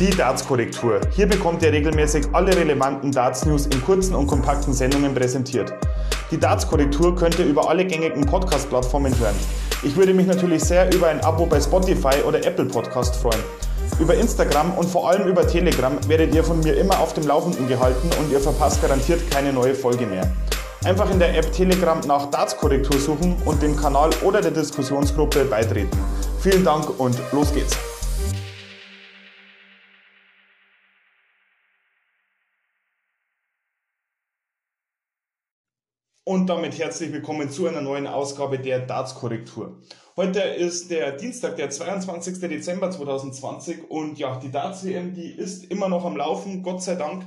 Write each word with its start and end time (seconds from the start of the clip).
Die 0.00 0.10
Darts-Korrektur. 0.10 1.02
Hier 1.12 1.28
bekommt 1.28 1.62
ihr 1.62 1.70
regelmäßig 1.70 2.26
alle 2.32 2.56
relevanten 2.56 3.12
Darts-News 3.12 3.66
in 3.66 3.80
kurzen 3.84 4.16
und 4.16 4.26
kompakten 4.26 4.74
Sendungen 4.74 5.14
präsentiert. 5.14 5.72
Die 6.32 6.38
Darts-Korrektur 6.38 7.14
könnt 7.14 7.38
ihr 7.38 7.44
über 7.44 7.68
alle 7.68 7.84
gängigen 7.84 8.26
Podcast-Plattformen 8.26 9.16
hören. 9.20 9.36
Ich 9.84 9.94
würde 9.94 10.12
mich 10.12 10.26
natürlich 10.26 10.64
sehr 10.64 10.92
über 10.92 11.06
ein 11.06 11.20
Abo 11.20 11.46
bei 11.46 11.60
Spotify 11.60 12.16
oder 12.26 12.44
Apple 12.44 12.64
Podcast 12.64 13.14
freuen. 13.14 13.38
Über 14.00 14.16
Instagram 14.16 14.72
und 14.72 14.88
vor 14.88 15.08
allem 15.08 15.28
über 15.28 15.46
Telegram 15.46 15.96
werdet 16.08 16.34
ihr 16.34 16.42
von 16.42 16.58
mir 16.58 16.76
immer 16.76 16.98
auf 16.98 17.14
dem 17.14 17.28
Laufenden 17.28 17.68
gehalten 17.68 18.10
und 18.18 18.32
ihr 18.32 18.40
verpasst 18.40 18.82
garantiert 18.82 19.30
keine 19.30 19.52
neue 19.52 19.76
Folge 19.76 20.06
mehr. 20.06 20.28
Einfach 20.84 21.08
in 21.12 21.20
der 21.20 21.38
App 21.38 21.52
Telegram 21.52 22.00
nach 22.08 22.30
Darts-Korrektur 22.32 22.98
suchen 22.98 23.36
und 23.44 23.62
dem 23.62 23.76
Kanal 23.76 24.10
oder 24.24 24.40
der 24.40 24.50
Diskussionsgruppe 24.50 25.44
beitreten. 25.44 25.96
Vielen 26.40 26.64
Dank 26.64 26.98
und 26.98 27.16
los 27.30 27.54
geht's! 27.54 27.93
Und 36.26 36.46
damit 36.46 36.78
herzlich 36.78 37.12
willkommen 37.12 37.50
zu 37.50 37.66
einer 37.66 37.82
neuen 37.82 38.06
Ausgabe 38.06 38.58
der 38.58 38.78
Darts-Korrektur. 38.78 39.82
Heute 40.16 40.40
ist 40.40 40.90
der 40.90 41.12
Dienstag, 41.12 41.56
der 41.56 41.68
22. 41.68 42.40
Dezember 42.40 42.90
2020 42.90 43.90
und 43.90 44.18
ja, 44.18 44.38
die 44.38 44.50
Darts-WM, 44.50 45.12
die 45.12 45.30
ist 45.30 45.70
immer 45.70 45.90
noch 45.90 46.06
am 46.06 46.16
Laufen, 46.16 46.62
Gott 46.62 46.82
sei 46.82 46.94
Dank. 46.94 47.26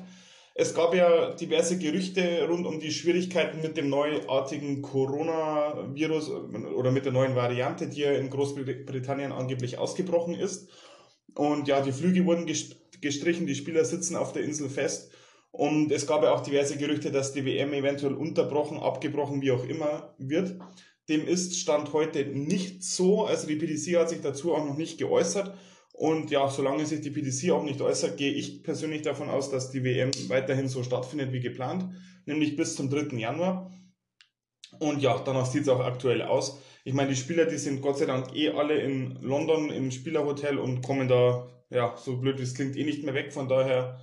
Es 0.56 0.74
gab 0.74 0.96
ja 0.96 1.30
diverse 1.36 1.78
Gerüchte 1.78 2.48
rund 2.50 2.66
um 2.66 2.80
die 2.80 2.90
Schwierigkeiten 2.90 3.62
mit 3.62 3.78
dem 3.78 3.88
neuartigen 3.90 4.82
Coronavirus 4.82 6.32
oder 6.76 6.90
mit 6.90 7.06
der 7.06 7.12
neuen 7.12 7.36
Variante, 7.36 7.90
die 7.90 8.00
ja 8.00 8.14
in 8.14 8.32
Großbritannien 8.32 9.32
angeblich 9.32 9.78
ausgebrochen 9.78 10.34
ist. 10.34 10.72
Und 11.36 11.68
ja, 11.68 11.82
die 11.82 11.92
Flüge 11.92 12.26
wurden 12.26 12.52
gestrichen, 13.00 13.46
die 13.46 13.54
Spieler 13.54 13.86
sitzen 13.86 14.16
auf 14.16 14.34
der 14.34 14.42
Insel 14.42 14.70
fest. 14.70 15.12
Und 15.58 15.92
es 15.92 16.06
gab 16.06 16.22
ja 16.22 16.34
auch 16.34 16.42
diverse 16.42 16.78
Gerüchte, 16.78 17.12
dass 17.12 17.34
die 17.34 17.44
WM 17.44 17.74
eventuell 17.74 18.14
unterbrochen, 18.14 18.78
abgebrochen, 18.78 19.42
wie 19.42 19.50
auch 19.50 19.66
immer 19.66 20.14
wird. 20.20 20.56
Dem 21.10 21.28
ist 21.28 21.58
Stand 21.58 21.94
heute 21.94 22.28
nicht 22.28 22.84
so. 22.84 23.26
Also 23.26 23.48
die 23.48 23.56
PDC 23.56 23.98
hat 23.98 24.10
sich 24.10 24.22
dazu 24.22 24.54
auch 24.54 24.64
noch 24.64 24.78
nicht 24.78 25.00
geäußert. 25.00 25.58
Und 25.94 26.30
ja, 26.30 26.48
solange 26.48 26.86
sich 26.86 27.02
die 27.02 27.10
PDC 27.10 27.50
auch 27.50 27.64
nicht 27.64 27.82
äußert, 27.82 28.18
gehe 28.18 28.34
ich 28.34 28.62
persönlich 28.62 29.02
davon 29.02 29.30
aus, 29.30 29.50
dass 29.50 29.72
die 29.72 29.84
WM 29.84 30.12
weiterhin 30.28 30.68
so 30.68 30.84
stattfindet 30.84 31.32
wie 31.32 31.40
geplant, 31.40 31.86
nämlich 32.28 32.56
bis 32.56 32.76
zum 32.76 32.92
3. 32.92 33.18
Januar. 33.18 33.72
Und 34.78 35.02
ja, 35.02 35.18
danach 35.26 35.48
sieht 35.48 35.64
es 35.64 35.70
auch 35.70 35.80
aktuell 35.80 36.22
aus. 36.22 36.62
Ich 36.84 36.94
meine, 36.94 37.10
die 37.10 37.16
Spieler, 37.16 37.46
die 37.46 37.58
sind 37.58 37.82
Gott 37.82 37.98
sei 37.98 38.06
Dank 38.06 38.36
eh 38.36 38.50
alle 38.50 38.80
in 38.80 39.18
London 39.24 39.72
im 39.72 39.90
Spielerhotel 39.90 40.60
und 40.60 40.84
kommen 40.84 41.08
da, 41.08 41.48
ja, 41.72 41.96
so 41.98 42.18
blöd 42.18 42.38
wie 42.38 42.44
es 42.44 42.54
klingt, 42.54 42.78
eh 42.78 42.84
nicht 42.84 43.04
mehr 43.04 43.16
weg. 43.16 43.34
Von 43.34 43.48
daher 43.48 44.00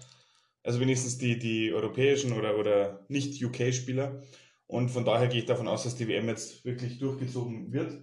also 0.64 0.80
wenigstens 0.80 1.18
die, 1.18 1.38
die 1.38 1.72
europäischen 1.72 2.32
oder, 2.32 2.58
oder 2.58 3.04
Nicht-UK-Spieler. 3.08 4.22
Und 4.66 4.88
von 4.90 5.04
daher 5.04 5.28
gehe 5.28 5.40
ich 5.40 5.46
davon 5.46 5.68
aus, 5.68 5.84
dass 5.84 5.94
die 5.94 6.08
WM 6.08 6.26
jetzt 6.26 6.64
wirklich 6.64 6.98
durchgezogen 6.98 7.72
wird. 7.72 8.02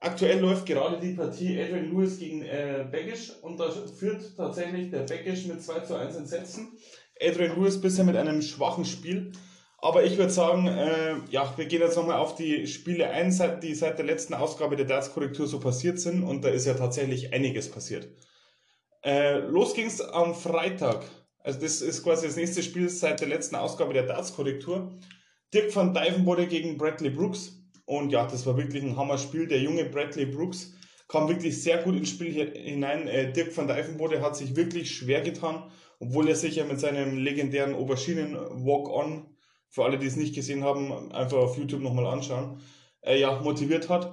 Aktuell 0.00 0.38
läuft 0.38 0.66
gerade 0.66 1.00
die 1.00 1.14
Partie 1.14 1.60
Adrian 1.60 1.90
Lewis 1.90 2.20
gegen 2.20 2.42
äh, 2.42 2.86
Beckisch 2.88 3.32
und 3.42 3.58
da 3.58 3.68
führt 3.70 4.36
tatsächlich 4.36 4.90
der 4.90 5.00
Beckisch 5.00 5.46
mit 5.46 5.60
2 5.60 5.80
zu 5.80 5.96
1 5.96 6.14
in 6.14 6.26
Sätzen. 6.26 6.78
Adrian 7.20 7.56
Lewis 7.56 7.80
bisher 7.80 8.04
mit 8.04 8.16
einem 8.16 8.42
schwachen 8.42 8.84
Spiel. 8.84 9.32
Aber 9.80 10.04
ich 10.04 10.18
würde 10.18 10.30
sagen, 10.30 10.66
äh, 10.66 11.16
ja, 11.30 11.52
wir 11.56 11.66
gehen 11.66 11.80
jetzt 11.80 11.96
nochmal 11.96 12.18
auf 12.18 12.34
die 12.34 12.66
Spiele 12.66 13.10
ein, 13.10 13.30
die 13.62 13.74
seit 13.74 13.98
der 13.98 14.06
letzten 14.06 14.34
Ausgabe 14.34 14.76
der 14.76 14.86
Darts-Korrektur 14.86 15.46
so 15.46 15.58
passiert 15.58 15.98
sind. 15.98 16.22
Und 16.22 16.44
da 16.44 16.48
ist 16.48 16.66
ja 16.66 16.74
tatsächlich 16.74 17.32
einiges 17.32 17.70
passiert. 17.70 18.08
Äh, 19.02 19.38
los 19.38 19.74
ging's 19.74 20.00
am 20.00 20.34
Freitag. 20.34 21.04
Also 21.48 21.60
das 21.60 21.80
ist 21.80 22.02
quasi 22.02 22.26
das 22.26 22.36
nächste 22.36 22.62
Spiel 22.62 22.90
seit 22.90 23.22
der 23.22 23.28
letzten 23.28 23.56
Ausgabe 23.56 23.94
der 23.94 24.02
Darts-Korrektur. 24.02 24.92
Dirk 25.54 25.74
van 25.74 25.94
Dijvenbode 25.94 26.46
gegen 26.46 26.76
Bradley 26.76 27.08
Brooks. 27.08 27.62
Und 27.86 28.10
ja, 28.10 28.26
das 28.26 28.44
war 28.44 28.58
wirklich 28.58 28.82
ein 28.82 28.98
Hammer-Spiel. 28.98 29.46
Der 29.46 29.58
junge 29.58 29.86
Bradley 29.86 30.26
Brooks 30.26 30.74
kam 31.08 31.26
wirklich 31.26 31.62
sehr 31.62 31.78
gut 31.78 31.96
ins 31.96 32.10
Spiel 32.10 32.52
hinein. 32.54 33.08
Äh, 33.08 33.32
Dirk 33.32 33.56
van 33.56 33.66
Dijvenbode 33.66 34.20
hat 34.20 34.36
sich 34.36 34.56
wirklich 34.56 34.94
schwer 34.94 35.22
getan, 35.22 35.70
obwohl 36.00 36.28
er 36.28 36.36
sich 36.36 36.56
ja 36.56 36.66
mit 36.66 36.80
seinem 36.80 37.16
legendären 37.16 37.74
Auberginen-Walk-On, 37.74 39.34
für 39.70 39.84
alle, 39.84 39.98
die 39.98 40.06
es 40.06 40.16
nicht 40.16 40.34
gesehen 40.34 40.64
haben, 40.64 41.12
einfach 41.12 41.38
auf 41.38 41.56
YouTube 41.56 41.80
nochmal 41.80 42.08
anschauen, 42.08 42.60
äh, 43.00 43.18
ja, 43.18 43.40
motiviert 43.40 43.88
hat. 43.88 44.12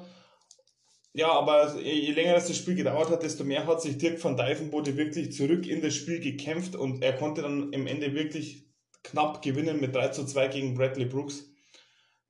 Ja, 1.17 1.31
aber 1.31 1.79
je 1.79 2.11
länger 2.11 2.33
das, 2.33 2.49
das 2.49 2.57
Spiel 2.57 2.75
gedauert 2.75 3.09
hat, 3.09 3.23
desto 3.23 3.45
mehr 3.45 3.65
hat 3.65 3.81
sich 3.81 3.97
Dirk 3.97 4.21
van 4.21 4.35
Dijvenbode 4.35 4.97
wirklich 4.97 5.31
zurück 5.31 5.65
in 5.65 5.81
das 5.81 5.95
Spiel 5.95 6.19
gekämpft 6.19 6.75
und 6.75 7.01
er 7.01 7.13
konnte 7.13 7.41
dann 7.41 7.71
im 7.71 7.87
Ende 7.87 8.13
wirklich 8.13 8.65
knapp 9.01 9.41
gewinnen 9.41 9.79
mit 9.79 9.95
3 9.95 10.09
zu 10.09 10.25
2 10.25 10.49
gegen 10.49 10.75
Bradley 10.75 11.05
Brooks. 11.05 11.49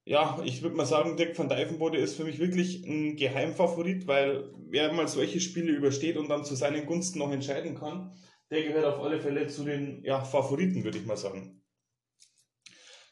Ja, 0.06 0.40
ich 0.46 0.62
würde 0.62 0.76
mal 0.76 0.86
sagen, 0.86 1.18
Dirk 1.18 1.36
van 1.36 1.50
Dijvenbode 1.50 1.98
ist 1.98 2.16
für 2.16 2.26
mich 2.26 2.38
wirklich 2.38 2.86
ein 2.86 3.16
Geheimfavorit, 3.16 4.06
weil 4.06 4.54
wer 4.70 4.94
mal 4.94 5.08
solche 5.08 5.40
Spiele 5.40 5.72
übersteht 5.72 6.16
und 6.16 6.30
dann 6.30 6.46
zu 6.46 6.54
seinen 6.54 6.86
Gunsten 6.86 7.18
noch 7.18 7.32
entscheiden 7.32 7.74
kann, 7.74 8.16
der 8.52 8.62
gehört 8.62 8.86
auf 8.86 9.02
alle 9.04 9.20
Fälle 9.20 9.48
zu 9.48 9.64
den 9.64 10.04
ja, 10.04 10.24
Favoriten, 10.24 10.84
würde 10.84 11.00
ich 11.00 11.08
mal 11.08 11.18
sagen. 11.18 11.64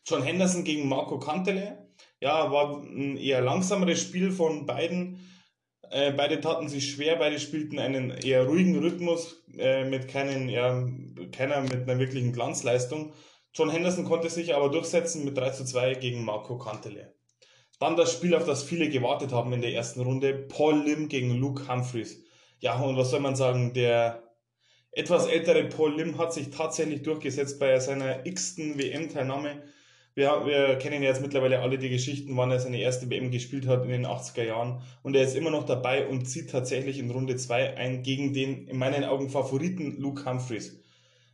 John 0.05 0.21
Henderson 0.21 0.65
gegen 0.65 0.87
Marco 0.87 1.17
Cantele. 1.17 1.87
Ja, 2.21 2.51
war 2.51 2.83
ein 2.83 3.17
eher 3.17 3.41
langsameres 3.41 3.99
Spiel 4.03 4.31
von 4.31 4.67
beiden 4.67 5.32
äh, 5.93 6.11
beide 6.11 6.41
taten 6.41 6.69
sich 6.69 6.91
schwer, 6.91 7.17
beide 7.17 7.39
spielten 7.39 7.77
einen 7.77 8.09
eher 8.09 8.45
ruhigen 8.45 8.79
Rhythmus 8.79 9.43
äh, 9.57 9.85
mit 9.85 10.07
keinen, 10.07 10.49
ja, 10.49 10.87
keiner 11.31 11.61
mit 11.61 11.87
einer 11.87 11.99
wirklichen 11.99 12.33
Glanzleistung. 12.33 13.13
John 13.53 13.69
Henderson 13.69 14.03
konnte 14.03 14.29
sich 14.31 14.55
aber 14.55 14.69
durchsetzen 14.69 15.23
mit 15.23 15.37
3 15.37 15.51
zu 15.51 15.65
2 15.65 15.93
gegen 15.95 16.25
Marco 16.25 16.57
Cantele. 16.57 17.13
Dann 17.79 17.95
das 17.95 18.11
Spiel, 18.11 18.33
auf 18.33 18.45
das 18.45 18.63
viele 18.63 18.89
gewartet 18.89 19.31
haben 19.31 19.53
in 19.53 19.61
der 19.61 19.73
ersten 19.73 20.01
Runde, 20.01 20.33
Paul 20.33 20.83
Lim 20.83 21.09
gegen 21.09 21.35
Luke 21.35 21.67
Humphreys. 21.67 22.23
Ja, 22.59 22.79
und 22.79 22.97
was 22.97 23.11
soll 23.11 23.19
man 23.19 23.35
sagen, 23.35 23.73
der 23.73 24.23
etwas 24.91 25.27
ältere 25.27 25.65
Paul 25.65 25.95
Lim 25.95 26.17
hat 26.17 26.33
sich 26.33 26.49
tatsächlich 26.49 27.03
durchgesetzt 27.03 27.59
bei 27.59 27.79
seiner 27.79 28.25
x-ten 28.25 28.79
WM-Teilnahme 28.79 29.61
wir, 30.15 30.45
wir 30.45 30.75
kennen 30.77 31.01
jetzt 31.01 31.21
mittlerweile 31.21 31.61
alle 31.61 31.77
die 31.77 31.89
Geschichten, 31.89 32.37
wann 32.37 32.51
er 32.51 32.59
seine 32.59 32.79
erste 32.79 33.09
WM 33.09 33.31
gespielt 33.31 33.67
hat 33.67 33.83
in 33.83 33.89
den 33.89 34.05
80er 34.05 34.43
Jahren. 34.43 34.81
Und 35.01 35.15
er 35.15 35.23
ist 35.23 35.35
immer 35.35 35.49
noch 35.49 35.65
dabei 35.65 36.07
und 36.07 36.25
zieht 36.25 36.51
tatsächlich 36.51 36.99
in 36.99 37.09
Runde 37.09 37.35
2 37.35 37.77
ein 37.77 38.03
gegen 38.03 38.33
den 38.33 38.67
in 38.67 38.77
meinen 38.77 39.03
Augen 39.03 39.29
Favoriten 39.29 39.97
Luke 39.99 40.23
Humphreys. 40.25 40.79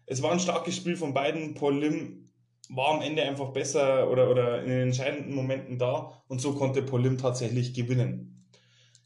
Es 0.05 0.23
war 0.23 0.31
ein 0.31 0.39
starkes 0.39 0.77
Spiel 0.77 0.95
von 0.95 1.13
beiden. 1.13 1.55
Paul 1.55 1.77
Lim 1.77 2.29
war 2.69 2.95
am 2.95 3.01
Ende 3.01 3.23
einfach 3.23 3.49
besser 3.49 4.09
oder, 4.09 4.29
oder 4.29 4.63
in 4.63 4.69
den 4.69 4.81
entscheidenden 4.87 5.35
Momenten 5.35 5.77
da 5.77 6.23
und 6.27 6.39
so 6.39 6.53
konnte 6.53 6.81
Paul 6.81 7.01
Lim 7.01 7.17
tatsächlich 7.17 7.73
gewinnen. 7.73 8.47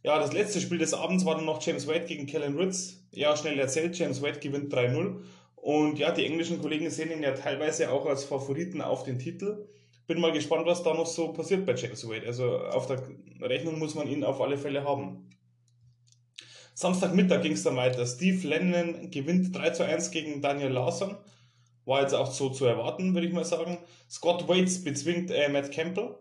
Ja, 0.03 0.19
das 0.19 0.33
letzte 0.33 0.59
Spiel 0.59 0.77
des 0.77 0.93
Abends 0.93 1.25
war 1.25 1.35
dann 1.35 1.45
noch 1.45 1.65
James 1.65 1.87
White 1.87 2.05
gegen 2.05 2.27
Kellen 2.27 2.57
Ritz. 2.57 3.07
Ja, 3.11 3.35
schnell 3.37 3.57
erzählt, 3.57 3.97
James 3.97 4.21
White 4.21 4.39
gewinnt 4.39 4.73
3-0 4.73 5.21
und 5.63 5.97
ja, 5.97 6.11
die 6.11 6.25
englischen 6.25 6.61
Kollegen 6.61 6.89
sehen 6.89 7.09
ihn 7.09 7.23
ja 7.23 7.31
teilweise 7.31 7.89
auch 7.89 8.05
als 8.05 8.25
Favoriten 8.25 8.81
auf 8.81 9.03
den 9.03 9.17
Titel. 9.17 9.65
Bin 10.07 10.19
mal 10.19 10.33
gespannt, 10.33 10.65
was 10.65 10.83
da 10.83 10.93
noch 10.93 11.05
so 11.05 11.31
passiert 11.31 11.65
bei 11.65 11.73
James 11.73 12.05
Wade. 12.05 12.27
Also 12.27 12.57
auf 12.57 12.85
der 12.87 13.01
Rechnung 13.39 13.79
muss 13.79 13.95
man 13.95 14.09
ihn 14.09 14.25
auf 14.25 14.41
alle 14.41 14.57
Fälle 14.57 14.83
haben. 14.83 15.29
Samstagmittag 16.73 17.43
ging 17.43 17.53
es 17.53 17.63
dann 17.63 17.77
weiter. 17.77 18.05
Steve 18.05 18.45
Lennon 18.45 19.09
gewinnt 19.09 19.55
3 19.55 19.69
zu 19.69 19.85
1 19.85 20.11
gegen 20.11 20.41
Daniel 20.41 20.67
Lawson. 20.67 21.15
War 21.85 22.01
jetzt 22.01 22.13
auch 22.13 22.29
so 22.29 22.49
zu 22.49 22.65
erwarten, 22.65 23.13
würde 23.13 23.27
ich 23.27 23.33
mal 23.33 23.45
sagen. 23.45 23.77
Scott 24.09 24.49
Waits 24.49 24.83
bezwingt 24.83 25.31
äh, 25.31 25.47
Matt 25.47 25.71
Campbell. 25.71 26.17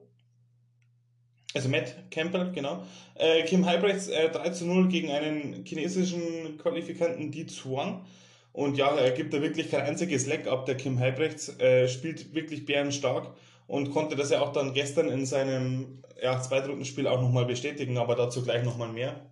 Also 1.53 1.69
Matt 1.69 2.12
Campbell, 2.12 2.53
genau. 2.53 2.85
Äh, 3.17 3.43
Kim 3.43 3.67
Heibrechts 3.67 4.06
äh, 4.06 4.31
3 4.31 4.50
zu 4.50 4.67
0 4.67 4.87
gegen 4.87 5.11
einen 5.11 5.65
chinesischen 5.65 6.59
Qualifikanten 6.59 7.33
Di 7.33 7.47
Zuan. 7.47 8.06
Und 8.52 8.76
ja, 8.76 8.94
er 8.94 9.10
gibt 9.12 9.32
da 9.32 9.40
wirklich 9.40 9.70
kein 9.70 9.82
einziges 9.82 10.26
Leck 10.26 10.46
ab. 10.46 10.66
Der 10.66 10.76
Kim 10.76 10.99
Halbrechts 10.99 11.58
äh, 11.58 11.88
spielt 11.88 12.34
wirklich 12.34 12.66
bärenstark 12.66 13.34
und 13.66 13.90
konnte 13.90 14.14
das 14.14 14.31
ja 14.31 14.40
auch 14.43 14.52
dann 14.52 14.75
gestern 14.75 15.08
in 15.08 15.25
seinem 15.25 16.02
ja, 16.22 16.40
Zweitrunden-Spiel 16.40 17.06
auch 17.06 17.20
nochmal 17.20 17.46
bestätigen, 17.46 17.96
aber 17.96 18.14
dazu 18.14 18.43
gleich 18.43 18.62
nochmal 18.62 18.93
mehr. 18.93 19.31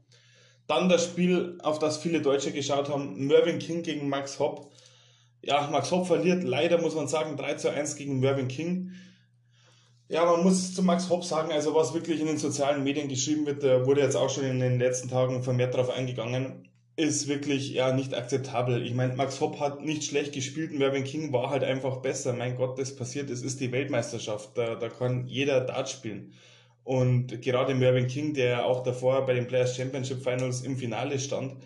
Dann 0.66 0.88
das 0.88 1.04
Spiel, 1.04 1.58
auf 1.62 1.78
das 1.78 1.98
viele 1.98 2.22
Deutsche 2.22 2.52
geschaut 2.52 2.88
haben, 2.88 3.26
Mervyn 3.26 3.58
King 3.58 3.82
gegen 3.82 4.08
Max 4.08 4.38
Hopp. 4.38 4.72
Ja, 5.42 5.68
Max 5.70 5.90
Hopp 5.90 6.06
verliert 6.06 6.42
leider, 6.42 6.80
muss 6.80 6.94
man 6.94 7.08
sagen, 7.08 7.36
3 7.36 7.54
zu 7.54 7.70
1 7.70 7.96
gegen 7.96 8.20
Mervyn 8.20 8.48
King. 8.48 8.92
Ja, 10.08 10.24
man 10.24 10.42
muss 10.42 10.74
zu 10.74 10.82
Max 10.82 11.10
Hopp 11.10 11.24
sagen, 11.24 11.52
also 11.52 11.74
was 11.74 11.92
wirklich 11.92 12.20
in 12.20 12.26
den 12.26 12.38
sozialen 12.38 12.82
Medien 12.82 13.08
geschrieben 13.08 13.46
wird, 13.46 13.62
da 13.62 13.84
wurde 13.84 14.00
jetzt 14.00 14.16
auch 14.16 14.30
schon 14.30 14.44
in 14.44 14.60
den 14.60 14.78
letzten 14.78 15.08
Tagen 15.08 15.42
vermehrt 15.42 15.74
darauf 15.74 15.90
eingegangen 15.90 16.69
ist 17.00 17.28
wirklich 17.28 17.70
ja 17.70 17.92
nicht 17.92 18.14
akzeptabel. 18.14 18.84
Ich 18.84 18.94
meine, 18.94 19.14
Max 19.14 19.40
Hopp 19.40 19.58
hat 19.58 19.82
nicht 19.82 20.04
schlecht 20.04 20.32
gespielt 20.32 20.70
und 20.70 20.78
Mervyn 20.78 21.04
King 21.04 21.32
war 21.32 21.50
halt 21.50 21.64
einfach 21.64 21.98
besser. 21.98 22.32
Mein 22.32 22.56
Gott, 22.56 22.78
das 22.78 22.94
passiert, 22.94 23.30
es 23.30 23.42
ist 23.42 23.60
die 23.60 23.72
Weltmeisterschaft. 23.72 24.56
Da, 24.56 24.74
da 24.74 24.88
kann 24.88 25.26
jeder 25.26 25.62
Dart 25.62 25.88
spielen. 25.88 26.34
Und 26.84 27.40
gerade 27.42 27.74
Mervyn 27.74 28.06
King, 28.06 28.34
der 28.34 28.66
auch 28.66 28.82
davor 28.82 29.24
bei 29.26 29.34
den 29.34 29.46
Players 29.46 29.76
Championship 29.76 30.22
Finals 30.22 30.62
im 30.62 30.76
Finale 30.76 31.18
stand, 31.18 31.56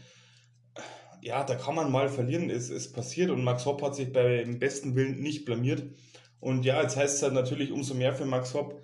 ja, 1.20 1.42
da 1.42 1.54
kann 1.54 1.74
man 1.74 1.90
mal 1.90 2.08
verlieren, 2.08 2.50
es 2.50 2.68
ist 2.68 2.92
passiert 2.92 3.30
und 3.30 3.42
Max 3.42 3.64
Hopp 3.64 3.82
hat 3.82 3.96
sich 3.96 4.12
beim 4.12 4.58
besten 4.58 4.94
Willen 4.94 5.20
nicht 5.20 5.46
blamiert. 5.46 5.82
Und 6.38 6.64
ja, 6.64 6.82
jetzt 6.82 6.96
heißt 6.96 7.16
es 7.16 7.22
halt 7.22 7.32
natürlich 7.32 7.72
umso 7.72 7.94
mehr 7.94 8.14
für 8.14 8.26
Max 8.26 8.52
Hopp, 8.52 8.82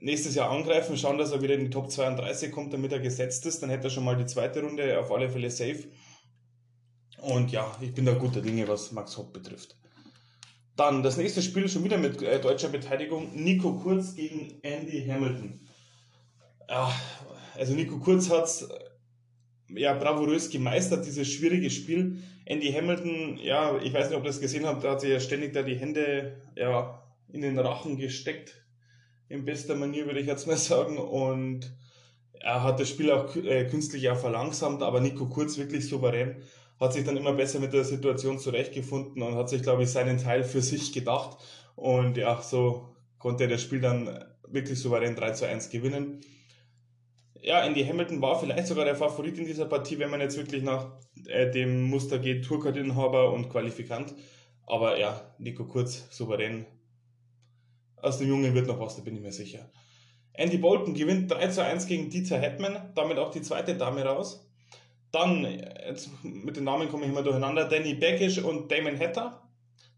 nächstes 0.00 0.34
Jahr 0.34 0.50
angreifen, 0.50 0.96
schauen, 0.96 1.18
dass 1.18 1.32
er 1.32 1.42
wieder 1.42 1.54
in 1.54 1.64
die 1.64 1.70
Top 1.70 1.90
32 1.90 2.52
kommt, 2.52 2.72
damit 2.72 2.92
er 2.92 3.00
gesetzt 3.00 3.46
ist. 3.46 3.62
Dann 3.62 3.70
hätte 3.70 3.84
er 3.84 3.90
schon 3.90 4.04
mal 4.04 4.16
die 4.16 4.26
zweite 4.26 4.62
Runde 4.62 4.98
auf 4.98 5.10
alle 5.10 5.28
Fälle 5.28 5.50
safe. 5.50 5.84
Und 7.22 7.50
ja, 7.50 7.74
ich 7.80 7.94
bin 7.94 8.04
da 8.04 8.12
guter 8.12 8.40
Dinge, 8.40 8.68
was 8.68 8.92
Max 8.92 9.16
Hopp 9.16 9.32
betrifft. 9.32 9.76
Dann 10.76 11.02
das 11.02 11.16
nächste 11.16 11.40
Spiel 11.40 11.68
schon 11.68 11.84
wieder 11.84 11.96
mit 11.96 12.20
äh, 12.20 12.40
deutscher 12.40 12.68
Beteiligung. 12.68 13.34
Nico 13.34 13.72
Kurz 13.78 14.14
gegen 14.14 14.58
Andy 14.62 15.06
Hamilton. 15.06 15.60
Ja, 16.68 16.92
also 17.54 17.74
Nico 17.74 17.98
Kurz 17.98 18.28
hat 18.30 18.48
ja 19.68 19.94
bravourös 19.94 20.50
gemeistert, 20.50 21.06
dieses 21.06 21.28
schwierige 21.28 21.70
Spiel. 21.70 22.22
Andy 22.44 22.72
Hamilton, 22.72 23.38
ja, 23.38 23.80
ich 23.82 23.92
weiß 23.92 24.08
nicht, 24.08 24.18
ob 24.18 24.24
ihr 24.24 24.28
das 24.28 24.40
gesehen 24.40 24.66
habt, 24.66 24.84
da 24.84 24.92
hat 24.92 25.00
sich 25.00 25.10
ja 25.10 25.18
ständig 25.18 25.52
da 25.54 25.62
die 25.62 25.76
Hände 25.76 26.36
ja, 26.54 27.02
in 27.32 27.40
den 27.40 27.58
Rachen 27.58 27.96
gesteckt. 27.96 28.65
In 29.28 29.44
bester 29.44 29.74
Manier 29.74 30.06
würde 30.06 30.20
ich 30.20 30.26
jetzt 30.26 30.46
mal 30.46 30.56
sagen. 30.56 30.98
Und 30.98 31.72
er 32.40 32.62
hat 32.62 32.80
das 32.80 32.88
Spiel 32.88 33.10
auch 33.10 33.34
äh, 33.36 33.66
künstlich 33.66 34.08
auch 34.10 34.18
verlangsamt, 34.18 34.82
aber 34.82 35.00
Nico 35.00 35.26
Kurz 35.26 35.58
wirklich 35.58 35.88
souverän 35.88 36.42
hat 36.78 36.92
sich 36.92 37.04
dann 37.04 37.16
immer 37.16 37.32
besser 37.32 37.58
mit 37.58 37.72
der 37.72 37.84
Situation 37.84 38.38
zurechtgefunden 38.38 39.22
und 39.22 39.34
hat 39.34 39.48
sich, 39.48 39.62
glaube 39.62 39.84
ich, 39.84 39.90
seinen 39.90 40.18
Teil 40.18 40.44
für 40.44 40.60
sich 40.60 40.92
gedacht. 40.92 41.38
Und 41.74 42.16
ja, 42.16 42.40
so 42.42 42.94
konnte 43.18 43.44
er 43.44 43.50
das 43.50 43.62
Spiel 43.62 43.80
dann 43.80 44.24
wirklich 44.46 44.78
souverän 44.78 45.16
3 45.16 45.32
zu 45.32 45.48
1 45.48 45.70
gewinnen. 45.70 46.20
Ja, 47.40 47.64
Andy 47.64 47.84
Hamilton 47.84 48.20
war 48.20 48.38
vielleicht 48.38 48.66
sogar 48.66 48.84
der 48.84 48.96
Favorit 48.96 49.38
in 49.38 49.46
dieser 49.46 49.66
Partie, 49.66 49.98
wenn 49.98 50.10
man 50.10 50.20
jetzt 50.20 50.36
wirklich 50.36 50.62
nach 50.62 50.90
äh, 51.26 51.50
dem 51.50 51.84
Muster 51.84 52.18
geht, 52.18 52.44
Tourcard-Inhaber 52.44 53.32
und 53.32 53.48
Qualifikant. 53.48 54.14
Aber 54.66 54.98
ja, 54.98 55.34
Nico 55.38 55.64
Kurz 55.64 56.08
souverän. 56.10 56.66
Aus 57.96 58.18
dem 58.18 58.28
Jungen 58.28 58.54
wird 58.54 58.66
noch 58.66 58.78
was, 58.78 58.96
da 58.96 59.02
bin 59.02 59.16
ich 59.16 59.22
mir 59.22 59.32
sicher. 59.32 59.70
Andy 60.32 60.58
Bolton 60.58 60.94
gewinnt 60.94 61.30
3 61.30 61.48
zu 61.48 61.64
1 61.64 61.86
gegen 61.86 62.10
Dieter 62.10 62.38
Hetman, 62.38 62.92
damit 62.94 63.18
auch 63.18 63.30
die 63.30 63.42
zweite 63.42 63.74
Dame 63.74 64.04
raus. 64.04 64.46
Dann, 65.10 65.44
jetzt 65.44 66.10
mit 66.22 66.56
den 66.56 66.64
Namen 66.64 66.88
komme 66.88 67.04
ich 67.04 67.10
immer 67.10 67.22
durcheinander, 67.22 67.66
Danny 67.66 67.94
Beckisch 67.94 68.38
und 68.38 68.70
Damon 68.70 68.98
Hatter. 68.98 69.42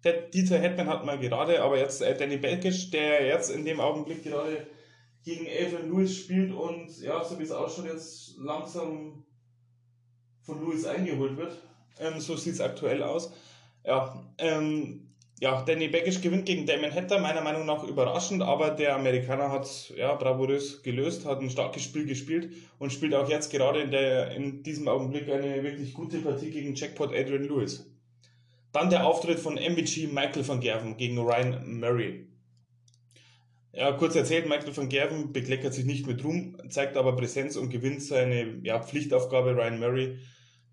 Der 0.04 0.28
Dieter 0.28 0.58
Hetman 0.58 0.86
hat 0.86 1.04
mal 1.04 1.18
gerade, 1.18 1.60
aber 1.60 1.76
jetzt 1.76 2.02
äh, 2.02 2.16
Danny 2.16 2.36
Beckisch, 2.36 2.90
der 2.90 3.26
jetzt 3.26 3.50
in 3.50 3.64
dem 3.64 3.80
Augenblick 3.80 4.22
gerade 4.22 4.68
gegen 5.24 5.46
Evan 5.46 5.90
Lewis 5.90 6.16
spielt 6.16 6.52
und 6.52 6.96
ja, 7.00 7.22
so 7.24 7.38
wie 7.38 7.42
es 7.42 7.50
ausschaut, 7.50 7.86
jetzt 7.86 8.36
langsam 8.38 9.24
von 10.42 10.60
Lewis 10.64 10.86
eingeholt 10.86 11.36
wird. 11.36 11.58
Ähm, 11.98 12.20
so 12.20 12.36
sieht 12.36 12.54
es 12.54 12.60
aktuell 12.60 13.02
aus. 13.02 13.32
Ja, 13.84 14.24
ähm, 14.38 15.07
ja, 15.40 15.62
Danny 15.62 15.88
Beckisch 15.88 16.20
gewinnt 16.20 16.46
gegen 16.46 16.67
Damon 16.67 16.93
Hatter, 16.93 17.20
meiner 17.20 17.43
Meinung 17.43 17.64
nach 17.64 17.85
überraschend, 17.85 18.43
aber 18.43 18.70
der 18.70 18.96
Amerikaner 18.96 19.52
hat 19.52 19.93
ja 19.96 20.14
bravourös 20.14 20.82
gelöst, 20.82 21.25
hat 21.26 21.40
ein 21.40 21.50
starkes 21.50 21.82
Spiel 21.82 22.06
gespielt 22.06 22.52
und 22.79 22.93
spielt 22.93 23.14
auch 23.14 23.29
jetzt 23.29 23.50
gerade 23.52 23.81
in, 23.81 23.90
der, 23.93 24.32
in 24.32 24.64
diesem 24.64 24.88
Augenblick 24.88 25.31
eine 25.31 25.62
wirklich 25.62 25.94
gute 25.94 26.19
Partie 26.19 26.50
gegen 26.50 26.75
Jackpot 26.75 27.14
Adrian 27.14 27.44
Lewis. 27.44 27.88
Dann 28.73 28.90
der 28.90 29.06
Auftritt 29.06 29.38
von 29.38 29.55
MVG 29.55 30.08
Michael 30.08 30.46
van 30.46 30.61
Gerven 30.61 30.96
gegen 30.96 31.19
Ryan 31.19 31.79
Murray. 31.79 32.26
Ja, 33.73 33.93
kurz 33.93 34.17
erzählt, 34.17 34.49
Michael 34.49 34.76
van 34.76 34.88
Gerven 34.88 35.32
bekleckert 35.32 35.73
sich 35.73 35.84
nicht 35.84 36.06
mit 36.06 36.25
Ruhm, 36.25 36.56
zeigt 36.69 36.96
aber 36.96 37.14
Präsenz 37.14 37.56
und 37.56 37.70
gewinnt 37.70 38.02
seine 38.02 38.58
ja, 38.64 38.81
Pflichtaufgabe. 38.81 39.55
Ryan 39.55 39.79
Murray 39.79 40.19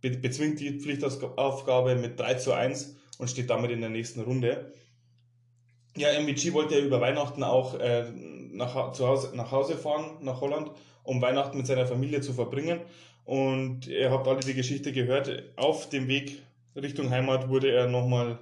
be 0.02 0.10
bezwingt 0.10 0.60
die 0.60 0.80
Pflichtaufgabe 0.80 1.96
mit 1.96 2.20
3 2.20 2.34
zu 2.36 2.54
1 2.54 2.96
und 3.18 3.30
steht 3.30 3.50
damit 3.50 3.72
in 3.72 3.82
der 3.82 3.90
nächsten 3.90 4.22
Runde. 4.22 4.72
Ja, 5.98 6.10
MVG 6.20 6.54
wollte 6.54 6.78
ja 6.78 6.86
über 6.86 7.00
Weihnachten 7.00 7.44
auch 7.44 7.80
äh, 7.80 8.12
nach, 8.52 8.92
zu 8.92 9.08
Hause, 9.08 9.32
nach 9.36 9.52
Hause 9.52 9.78
fahren, 9.78 10.18
nach 10.22 10.42
Holland, 10.42 10.72
um 11.04 11.22
Weihnachten 11.22 11.58
mit 11.58 11.68
seiner 11.68 11.88
Familie 11.88 12.22
zu 12.22 12.34
verbringen. 12.34 12.82
Und 13.24 13.88
ihr 13.88 14.12
habt 14.12 14.28
alle 14.28 14.42
die 14.42 14.54
Geschichte 14.54 14.92
gehört. 14.92 15.44
Auf 15.56 15.90
dem 15.90 16.08
Weg 16.08 16.44
Richtung 16.76 17.10
Heimat 17.10 17.50
wurde 17.50 17.72
er 17.72 17.88
nochmal, 17.88 18.40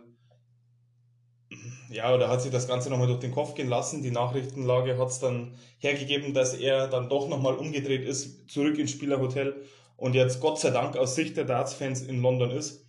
ja, 1.89 2.13
oder 2.13 2.29
hat 2.29 2.41
sich 2.41 2.51
das 2.51 2.67
Ganze 2.67 2.89
nochmal 2.89 3.07
durch 3.07 3.19
den 3.19 3.31
Kopf 3.31 3.53
gehen 3.53 3.69
lassen. 3.69 4.01
Die 4.01 4.11
Nachrichtenlage 4.11 4.97
hat 4.97 5.09
es 5.09 5.19
dann 5.19 5.53
hergegeben, 5.77 6.33
dass 6.33 6.55
er 6.55 6.87
dann 6.87 7.09
doch 7.09 7.29
nochmal 7.29 7.53
umgedreht 7.53 8.03
ist, 8.03 8.49
zurück 8.49 8.79
ins 8.79 8.91
Spielerhotel 8.91 9.63
und 9.95 10.15
jetzt 10.15 10.41
Gott 10.41 10.59
sei 10.59 10.71
Dank 10.71 10.97
aus 10.97 11.15
Sicht 11.15 11.37
der 11.37 11.45
Darts-Fans 11.45 12.01
in 12.01 12.21
London 12.21 12.51
ist. 12.51 12.82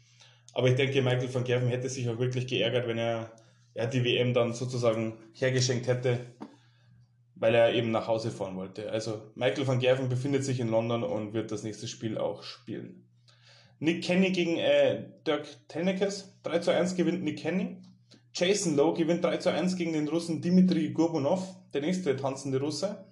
Aber 0.55 0.69
ich 0.69 0.77
denke, 0.77 1.03
Michael 1.03 1.35
van 1.35 1.45
Gerven 1.45 1.69
hätte 1.69 1.89
sich 1.89 2.09
auch 2.09 2.19
wirklich 2.19 2.47
geärgert, 2.47 2.87
wenn 2.87 2.99
er, 2.99 3.33
er 3.75 3.89
die 3.89 4.05
WM 4.05 4.33
dann 4.33 4.55
sozusagen 4.55 5.19
hergeschenkt 5.33 5.89
hätte, 5.89 6.21
weil 7.35 7.55
er 7.55 7.75
eben 7.75 7.91
nach 7.91 8.07
Hause 8.07 8.31
fahren 8.31 8.57
wollte. 8.57 8.91
Also 8.91 9.21
Michael 9.35 9.67
van 9.67 9.81
Gerven 9.81 10.09
befindet 10.09 10.45
sich 10.45 10.61
in 10.61 10.69
London 10.69 11.03
und 11.03 11.35
wird 11.35 11.51
das 11.51 11.65
nächste 11.65 11.89
Spiel 11.89 12.19
auch 12.19 12.45
spielen. 12.45 13.05
Nick 13.81 14.05
Kenny 14.05 14.31
gegen 14.31 14.57
äh, 14.57 15.05
Dirk 15.27 15.47
Telnikes. 15.69 16.33
3 16.45 16.61
zu 16.61 16.71
1 16.71 16.95
gewinnt 16.95 17.25
Nick 17.25 17.41
Kenny. 17.41 17.77
Jason 18.33 18.77
Lowe 18.77 18.97
gewinnt 18.97 19.25
3 19.25 19.39
zu 19.39 19.51
1 19.51 19.77
gegen 19.77 19.93
den 19.93 20.09
Russen 20.09 20.41
Dimitri 20.41 20.91
Gurbunov, 20.91 21.57
der 21.73 21.81
nächste 21.81 22.17
tanzende 22.17 22.61
Russe. 22.61 23.05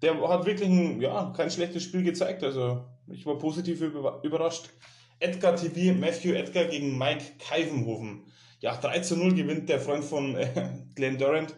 Der 0.00 0.18
hat 0.28 0.46
wirklich 0.46 0.68
ein, 0.68 1.00
ja, 1.00 1.32
kein 1.36 1.50
schlechtes 1.50 1.82
Spiel 1.82 2.02
gezeigt. 2.02 2.42
Also 2.42 2.84
ich 3.08 3.26
war 3.26 3.36
positiv 3.36 3.80
überrascht. 3.80 4.70
Edgar 5.20 5.56
TV, 5.56 5.98
Matthew 5.98 6.34
Edgar 6.34 6.66
gegen 6.66 6.96
Mike 6.96 7.24
Keivenhofen. 7.38 8.24
Ja, 8.60 8.76
3 8.76 9.00
zu 9.00 9.16
0 9.16 9.34
gewinnt 9.34 9.68
der 9.68 9.80
Freund 9.80 10.04
von 10.04 10.36
äh, 10.36 10.70
Glenn 10.94 11.18
Durant. 11.18 11.54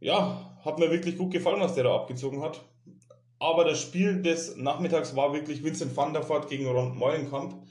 Ja, 0.00 0.56
hat 0.64 0.78
mir 0.78 0.90
wirklich 0.90 1.16
gut 1.16 1.32
gefallen, 1.32 1.60
was 1.60 1.74
der 1.74 1.84
da 1.84 1.94
abgezogen 1.94 2.42
hat. 2.42 2.64
Aber 3.38 3.64
das 3.64 3.80
Spiel 3.80 4.22
des 4.22 4.56
Nachmittags 4.56 5.16
war 5.16 5.32
wirklich 5.32 5.64
Vincent 5.64 5.96
van 5.96 6.12
der 6.12 6.28
Voort 6.28 6.48
gegen 6.48 6.66
Ron 6.66 6.96
Meulenkamp. 6.96 7.66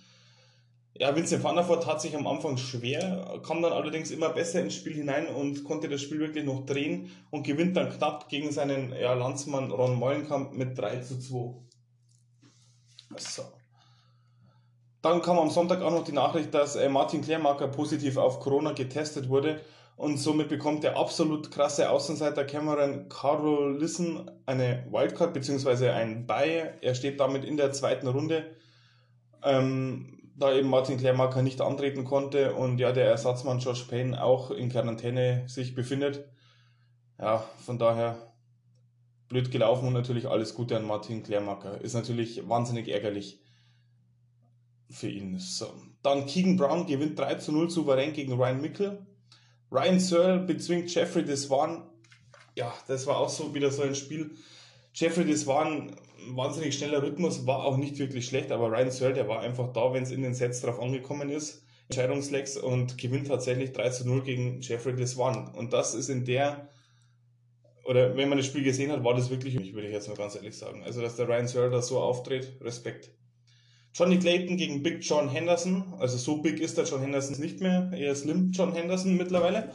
Ja, 0.94 1.16
Vincent 1.16 1.44
van 1.44 1.56
der 1.56 1.68
Voort 1.68 1.88
hat 1.88 2.02
sich 2.02 2.16
am 2.16 2.28
Anfang 2.28 2.58
schwer, 2.58 3.40
kam 3.46 3.62
dann 3.62 3.72
allerdings 3.72 4.12
immer 4.12 4.30
besser 4.30 4.62
ins 4.62 4.76
Spiel 4.76 4.94
hinein 4.94 5.28
und 5.28 5.64
konnte 5.64 5.88
das 5.88 6.02
Spiel 6.02 6.20
wirklich 6.20 6.46
noch 6.46 6.66
drehen 6.66 7.10
und 7.32 7.48
gewinnt 7.48 7.78
dann 7.78 7.90
knapp 7.90 8.28
gegen 8.28 8.52
seinen 8.52 8.94
ja, 8.94 9.14
Landsmann 9.14 9.72
Ron 9.72 9.96
Meulenkamp 9.96 10.54
mit 10.54 10.78
3 10.78 10.98
zu 11.00 11.20
2. 11.20 11.54
So. 13.18 13.44
Dann 15.02 15.22
kam 15.22 15.40
am 15.40 15.50
Sonntag 15.50 15.82
auch 15.82 15.92
noch 15.92 16.04
die 16.04 16.12
Nachricht, 16.12 16.54
dass 16.54 16.76
äh, 16.76 16.88
Martin 16.88 17.22
Klärmarker 17.22 17.68
positiv 17.68 18.18
auf 18.18 18.40
Corona 18.40 18.74
getestet 18.74 19.30
wurde 19.30 19.60
und 19.96 20.18
somit 20.18 20.50
bekommt 20.50 20.84
der 20.84 20.98
absolut 20.98 21.52
krasse 21.52 21.90
Außenseiter 21.90 22.46
Cameron 22.46 23.10
Carolissen 23.10 24.30
eine 24.46 24.86
Wildcard 24.92 25.34
bzw. 25.34 25.90
ein 25.90 26.26
Bye. 26.28 26.74
Er 26.82 26.96
steht 26.96 27.20
damit 27.20 27.46
in 27.46 27.58
der 27.58 27.72
zweiten 27.72 28.08
Runde, 28.08 28.56
ähm, 29.44 30.20
da 30.36 30.54
eben 30.54 30.70
Martin 30.70 30.98
Klärmarker 30.98 31.42
nicht 31.42 31.62
antreten 31.62 32.04
konnte 32.04 32.54
und 32.54 32.80
ja 32.80 32.92
der 32.92 33.06
Ersatzmann 33.06 33.60
Josh 33.60 33.84
Payne 33.84 34.24
auch 34.24 34.52
in 34.52 34.70
Quarantäne 34.70 35.44
sich 35.48 35.76
befindet. 35.76 36.26
Ja, 37.20 37.44
von 37.64 37.78
daher 37.78 38.16
blöd 39.30 39.52
gelaufen 39.52 39.88
und 39.88 39.94
natürlich 39.94 40.28
alles 40.28 40.56
Gute 40.56 40.78
an 40.78 40.86
Martin 40.86 41.24
Klärmarker. 41.24 41.82
Ist 41.82 41.94
natürlich 41.94 42.48
wahnsinnig 42.48 42.88
ärgerlich 42.88 43.41
für 44.92 45.10
ihn. 45.10 45.40
So. 45.40 45.74
Dann 46.04 46.26
Keegan 46.26 46.58
Brown 46.58 46.86
gewinnt 46.86 47.18
3 47.18 47.36
zu 47.36 47.52
0 47.52 47.70
souverän 47.70 48.14
gegen 48.14 48.34
Ryan 48.34 48.62
Mickel. 48.62 49.06
Ryan 49.72 50.00
Searle 50.00 50.40
bezwingt 50.40 50.94
Jeffrey 50.94 51.24
Deswan. 51.24 51.84
Ja, 52.56 52.74
das 52.88 53.08
war 53.08 53.18
auch 53.18 53.30
so 53.30 53.54
wieder 53.54 53.72
so 53.72 53.84
ein 53.84 53.96
Spiel. 53.96 54.32
Jeffrey 54.94 55.26
Deswan, 55.26 55.96
wahnsinnig 56.30 56.78
schneller 56.78 57.02
Rhythmus, 57.02 57.48
war 57.48 57.64
auch 57.64 57.78
nicht 57.78 57.98
wirklich 57.98 58.26
schlecht, 58.26 58.52
aber 58.52 58.70
Ryan 58.70 58.92
Searle, 58.92 59.16
der 59.16 59.28
war 59.30 59.40
einfach 59.40 59.72
da, 59.72 59.94
wenn 59.94 60.04
es 60.04 60.12
in 60.12 60.22
den 60.22 60.34
Sets 60.34 60.62
drauf 60.62 60.80
angekommen 60.80 61.30
ist. 61.30 61.64
Entscheidungslex 61.90 62.58
und 62.58 62.98
gewinnt 62.98 63.28
tatsächlich 63.28 63.74
3 63.74 63.90
zu 63.90 64.08
0 64.08 64.24
gegen 64.24 64.62
Jeffrey 64.62 64.96
Deswan. 64.96 65.54
Und 65.54 65.74
das 65.74 65.94
ist 65.94 66.10
in 66.10 66.26
der, 66.26 66.70
oder 67.86 68.16
wenn 68.16 68.30
man 68.30 68.38
das 68.38 68.48
Spiel 68.48 68.64
gesehen 68.64 68.92
hat, 68.92 69.04
war 69.04 69.14
das 69.14 69.30
wirklich, 69.30 69.56
würde 69.74 69.88
ich 69.88 69.94
jetzt 69.94 70.08
mal 70.08 70.18
ganz 70.18 70.36
ehrlich 70.36 70.58
sagen. 70.58 70.84
Also, 70.84 71.02
dass 71.02 71.16
der 71.16 71.28
Ryan 71.28 71.48
Searle 71.48 71.70
da 71.70 71.82
so 71.82 72.00
auftritt, 72.00 72.58
Respekt. 72.62 73.12
Johnny 73.94 74.20
Clayton 74.20 74.58
gegen 74.58 74.84
Big 74.84 75.04
John 75.04 75.30
Henderson. 75.30 75.94
Also 76.00 76.18
so 76.18 76.42
big 76.42 76.60
ist 76.60 76.78
der 76.78 76.86
John 76.86 77.02
Henderson 77.02 77.40
nicht 77.40 77.60
mehr. 77.62 77.92
Eher 77.94 78.16
Slim 78.16 78.52
John 78.52 78.74
Henderson 78.74 79.18
mittlerweile. 79.18 79.72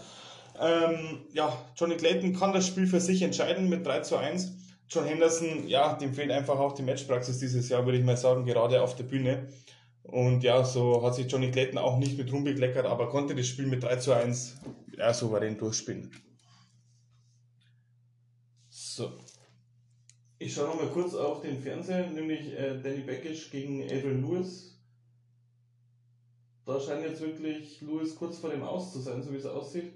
Ähm, 0.60 1.20
ja, 1.32 1.56
Johnny 1.76 1.96
Clayton 1.96 2.34
kann 2.34 2.52
das 2.52 2.66
Spiel 2.66 2.86
für 2.86 3.00
sich 3.00 3.22
entscheiden 3.22 3.68
mit 3.68 3.86
3 3.86 4.00
zu 4.00 4.16
1. 4.16 4.52
John 4.88 5.04
Henderson, 5.04 5.66
ja, 5.66 5.94
dem 5.94 6.14
fehlt 6.14 6.30
einfach 6.30 6.58
auch 6.58 6.72
die 6.72 6.82
Matchpraxis 6.82 7.38
dieses 7.38 7.68
Jahr, 7.68 7.84
würde 7.84 7.98
ich 7.98 8.04
mal 8.04 8.16
sagen, 8.16 8.46
gerade 8.46 8.82
auf 8.82 8.94
der 8.94 9.04
Bühne. 9.04 9.48
Und 10.02 10.44
ja, 10.44 10.64
so 10.64 11.02
hat 11.04 11.16
sich 11.16 11.30
Johnny 11.30 11.50
Clayton 11.50 11.78
auch 11.78 11.98
nicht 11.98 12.16
mit 12.16 12.32
rumbekleckert, 12.32 12.86
aber 12.86 13.08
konnte 13.08 13.34
das 13.34 13.46
Spiel 13.48 13.66
mit 13.66 13.82
3 13.82 13.96
zu 13.96 14.12
1 14.12 14.56
ja, 14.96 15.12
souverän 15.12 15.58
durchspielen. 15.58 16.12
So, 18.68 19.12
ich 20.38 20.54
schaue 20.54 20.68
noch 20.68 20.80
mal 20.80 20.88
kurz 20.88 21.14
auf 21.14 21.40
den 21.40 21.60
Fernseher, 21.60 22.10
nämlich 22.10 22.52
äh, 22.52 22.80
Danny 22.82 23.00
Beckisch 23.00 23.50
gegen 23.50 23.82
Adrian 23.84 24.22
Lewis. 24.22 24.78
da 26.66 26.80
scheint 26.80 27.04
jetzt 27.04 27.20
wirklich 27.20 27.80
Lewis 27.80 28.14
kurz 28.16 28.38
vor 28.38 28.50
dem 28.50 28.62
Aus 28.62 28.92
zu 28.92 29.00
sein, 29.00 29.22
so 29.22 29.32
wie 29.32 29.36
es 29.36 29.46
aussieht. 29.46 29.92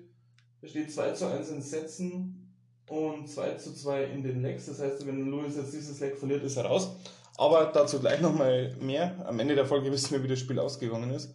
Er 0.62 0.68
steht 0.68 0.92
2 0.92 1.12
zu 1.12 1.26
1 1.26 1.50
in 1.50 1.62
Sätzen 1.62 2.56
und 2.88 3.28
2 3.28 3.54
zu 3.54 3.74
2 3.74 4.04
in 4.04 4.22
den 4.22 4.42
Legs. 4.42 4.66
Das 4.66 4.80
heißt, 4.80 5.06
wenn 5.06 5.30
Lewis 5.30 5.56
jetzt 5.56 5.72
dieses 5.72 6.00
Leg 6.00 6.16
verliert, 6.16 6.42
ist 6.42 6.56
er 6.56 6.66
raus. 6.66 6.90
Aber 7.36 7.70
dazu 7.72 7.98
gleich 7.98 8.20
nochmal 8.20 8.74
mehr. 8.80 9.24
Am 9.26 9.40
Ende 9.40 9.54
der 9.54 9.64
Folge 9.64 9.90
wissen 9.90 10.12
wir, 10.12 10.22
wie 10.22 10.28
das 10.28 10.40
Spiel 10.40 10.58
ausgegangen 10.58 11.10
ist. 11.10 11.34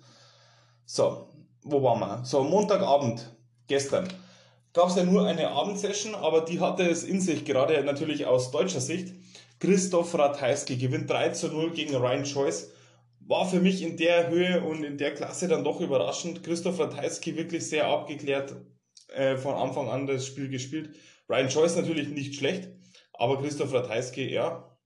So, 0.86 1.30
wo 1.64 1.82
waren 1.82 2.00
wir? 2.00 2.26
So, 2.26 2.44
Montagabend, 2.44 3.36
gestern, 3.68 4.08
gab 4.76 4.90
es 4.90 4.98
ja 4.98 5.06
nur 5.06 5.26
eine 5.26 5.52
Abendsession, 5.52 6.14
aber 6.16 6.42
die 6.42 6.60
hatte 6.60 6.84
es 6.84 7.06
in 7.06 7.22
sich, 7.22 7.46
gerade 7.46 7.82
natürlich 7.84 8.26
aus 8.26 8.52
deutscher 8.52 8.82
Sicht. 8.82 9.14
Christoph 9.60 10.14
Ratajski 10.14 10.76
gewinnt 10.76 11.10
3 11.10 11.30
zu 11.30 11.48
0 11.48 11.72
gegen 11.72 11.96
Ryan 11.96 12.26
Choice. 12.26 12.74
War 13.22 13.50
für 13.50 13.62
mich 13.62 13.82
in 13.82 13.96
der 13.96 14.30
Höhe 14.30 14.62
und 14.62 14.84
in 14.84 14.98
der 14.98 15.14
Klasse 15.14 15.48
dann 15.48 15.64
doch 15.64 15.80
überraschend. 15.80 16.44
Christoph 16.44 16.78
Ratajski 16.78 17.38
wirklich 17.38 17.66
sehr 17.66 17.88
abgeklärt 17.88 18.54
äh, 19.14 19.38
von 19.38 19.56
Anfang 19.56 19.88
an 19.88 20.08
das 20.08 20.28
Spiel 20.28 20.50
gespielt. 20.50 20.90
Ryan 21.30 21.48
Choice 21.48 21.78
natürlich 21.78 22.10
nicht 22.10 22.36
schlecht, 22.36 22.70
aber 23.14 23.42
Christoph 23.42 23.74
Ratajski, 23.74 24.30
ja, 24.30 24.78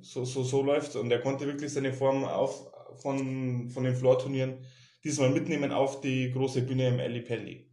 so, 0.00 0.24
so, 0.24 0.42
so 0.44 0.62
läuft's. 0.62 0.96
Und 0.96 1.10
er 1.10 1.20
konnte 1.20 1.46
wirklich 1.46 1.70
seine 1.70 1.92
Form 1.92 2.24
auf, 2.24 2.72
von, 3.02 3.68
von 3.68 3.84
den 3.84 3.94
Floor-Turnieren 3.94 4.64
diesmal 5.04 5.28
mitnehmen 5.28 5.72
auf 5.72 6.00
die 6.00 6.30
große 6.30 6.62
Bühne 6.62 6.88
im 6.88 7.24
Pelli. 7.24 7.69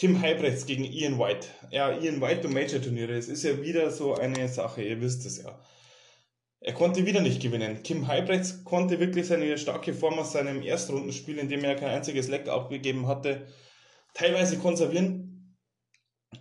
Kim 0.00 0.18
Heibrechts 0.22 0.64
gegen 0.64 0.84
Ian 0.84 1.18
White. 1.18 1.48
Ja, 1.70 1.94
Ian 1.94 2.22
White 2.22 2.48
und 2.48 2.54
Major-Turniere, 2.54 3.12
es 3.12 3.28
ist 3.28 3.42
ja 3.42 3.60
wieder 3.60 3.90
so 3.90 4.14
eine 4.14 4.48
Sache, 4.48 4.82
ihr 4.82 4.98
wisst 5.02 5.26
es 5.26 5.42
ja. 5.42 5.60
Er 6.60 6.72
konnte 6.72 7.04
wieder 7.04 7.20
nicht 7.20 7.42
gewinnen. 7.42 7.82
Kim 7.82 8.06
Heibrechts 8.06 8.64
konnte 8.64 8.98
wirklich 8.98 9.26
seine 9.26 9.58
starke 9.58 9.92
Form 9.92 10.18
aus 10.18 10.32
seinem 10.32 10.62
Erstrundenspiel, 10.62 11.36
in 11.36 11.50
dem 11.50 11.62
er 11.64 11.76
kein 11.76 11.90
einziges 11.90 12.28
Leck 12.28 12.48
abgegeben 12.48 13.08
hatte, 13.08 13.46
teilweise 14.14 14.56
konservieren. 14.56 15.58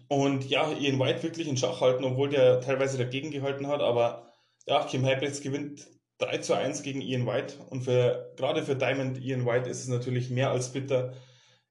Und 0.08 0.50
ja, 0.50 0.72
Ian 0.72 0.98
White 0.98 1.24
wirklich 1.24 1.50
in 1.50 1.58
Schach 1.58 1.82
halten, 1.82 2.06
obwohl 2.06 2.30
der 2.30 2.62
teilweise 2.62 2.98
dagegen 2.98 3.30
gehalten 3.30 3.68
hat, 3.68 3.82
aber 3.82 4.32
ja, 4.68 4.86
Kim 4.86 5.06
Heibrechts 5.06 5.42
gewinnt 5.42 5.86
3 6.20 6.38
zu 6.38 6.54
1 6.54 6.82
gegen 6.82 7.02
Ian 7.02 7.28
White 7.28 7.56
und 7.70 7.82
für, 7.82 8.32
gerade 8.38 8.64
für 8.64 8.78
Diamond 8.78 9.20
Ian 9.22 9.46
White 9.46 9.70
ist 9.70 9.82
es 9.82 9.90
natürlich 9.90 10.30
mehr 10.30 10.50
als 10.50 10.72
bitter, 10.72 11.14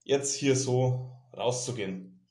jetzt 0.05 0.35
hier 0.35 0.55
so 0.55 1.15
rauszugehen. 1.39 2.27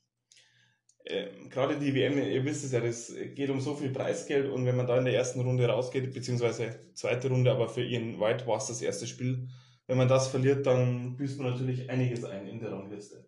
Ähm, 1.04 1.48
gerade 1.48 1.78
die 1.78 1.94
WM, 1.94 2.18
ihr 2.18 2.44
wisst 2.44 2.64
es 2.64 2.72
ja, 2.72 2.80
das 2.80 3.14
geht 3.34 3.48
um 3.50 3.60
so 3.60 3.74
viel 3.74 3.90
Preisgeld 3.90 4.50
und 4.50 4.66
wenn 4.66 4.76
man 4.76 4.86
da 4.86 4.98
in 4.98 5.06
der 5.06 5.14
ersten 5.14 5.40
Runde 5.40 5.66
rausgeht, 5.66 6.12
beziehungsweise 6.12 6.92
zweite 6.94 7.28
Runde, 7.28 7.50
aber 7.50 7.68
für 7.68 7.82
Ian 7.82 8.20
White 8.20 8.46
war 8.46 8.58
es 8.58 8.66
das 8.66 8.82
erste 8.82 9.06
Spiel, 9.06 9.48
wenn 9.86 9.96
man 9.96 10.08
das 10.08 10.28
verliert, 10.28 10.66
dann 10.66 11.16
büßt 11.16 11.38
man 11.38 11.52
natürlich 11.52 11.88
einiges 11.88 12.24
ein 12.24 12.46
in 12.46 12.60
der 12.60 12.72
Rangliste. 12.72 13.26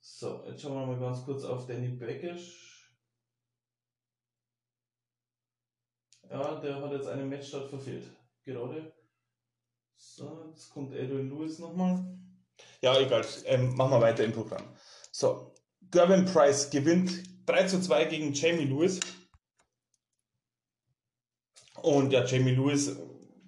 So, 0.00 0.44
jetzt 0.46 0.62
schauen 0.62 0.74
wir 0.74 0.86
mal 0.86 0.98
ganz 0.98 1.24
kurz 1.24 1.44
auf 1.44 1.66
Danny 1.66 1.88
Beckisch. 1.88 2.94
Ja, 6.30 6.60
der 6.60 6.80
hat 6.80 6.92
jetzt 6.92 7.08
einen 7.08 7.28
Matchstart 7.28 7.68
verfehlt. 7.68 8.04
Gerade. 8.44 8.92
So, 9.96 10.46
jetzt 10.48 10.70
kommt 10.70 10.92
Adrian 10.94 11.28
Lewis 11.28 11.58
nochmal. 11.58 12.04
Ja, 12.80 12.98
egal. 12.98 13.24
Ähm, 13.44 13.74
machen 13.76 13.92
wir 13.92 14.00
weiter 14.00 14.24
im 14.24 14.32
Programm. 14.32 14.64
So, 15.18 15.54
Gervin 15.90 16.26
Price 16.26 16.68
gewinnt 16.68 17.22
3 17.46 17.64
zu 17.68 17.80
2 17.80 18.04
gegen 18.04 18.34
Jamie 18.34 18.66
Lewis. 18.66 19.00
Und 21.80 22.12
ja, 22.12 22.22
Jamie 22.22 22.50
Lewis 22.50 22.94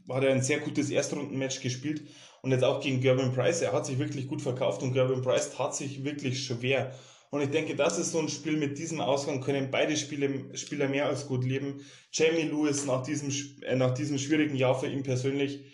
hat 0.09 0.25
ein 0.25 0.41
sehr 0.41 0.61
gutes 0.61 0.89
Erstrundenmatch 0.89 1.61
gespielt 1.61 2.09
und 2.41 2.53
jetzt 2.53 2.65
auch 2.65 2.81
gegen 2.81 3.03
Gervin 3.03 3.35
Price. 3.35 3.61
Er 3.61 3.75
hat 3.75 3.85
sich 3.85 3.99
wirklich 3.99 4.29
gut 4.29 4.41
verkauft 4.41 4.83
und 4.83 4.95
Gervin 4.95 5.21
Price 5.21 5.55
tat 5.55 5.77
sich 5.77 6.05
wirklich 6.05 6.43
schwer. 6.43 6.95
Und 7.29 7.43
ich 7.43 7.51
denke, 7.51 7.77
das 7.77 7.99
ist 7.99 8.13
so 8.13 8.19
ein 8.19 8.31
Spiel 8.31 8.57
mit 8.57 8.79
diesem 8.79 9.03
Ausgang, 9.03 9.43
können 9.43 9.71
beide 9.71 9.95
Spiele, 9.99 10.57
Spieler 10.57 10.89
mehr 10.89 11.05
als 11.05 11.27
gut 11.27 11.45
leben. 11.45 11.85
Jamie 12.13 12.45
Lewis 12.45 12.87
nach 12.87 13.03
diesem, 13.03 13.29
äh, 13.61 13.77
nach 13.77 13.93
diesem 13.93 14.17
schwierigen 14.17 14.57
Jahr 14.57 14.81
für 14.81 14.89
ihn 14.89 15.03
persönlich, 15.03 15.67